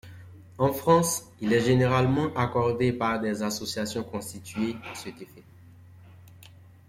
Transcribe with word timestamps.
En 0.57 0.73
France, 0.73 1.27
il 1.41 1.53
est 1.53 1.61
généralement 1.61 2.33
accordé 2.35 2.91
par 2.91 3.19
des 3.21 3.43
associations 3.43 4.03
constituées 4.03 4.75
à 4.91 4.95
cet 4.95 5.21
effet. 5.21 5.43